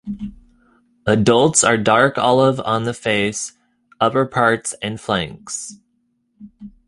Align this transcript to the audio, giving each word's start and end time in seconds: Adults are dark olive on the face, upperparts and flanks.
Adults 1.05 1.63
are 1.63 1.77
dark 1.77 2.17
olive 2.17 2.59
on 2.61 2.85
the 2.85 2.93
face, 2.95 3.51
upperparts 4.01 4.73
and 4.81 4.99
flanks. 4.99 5.75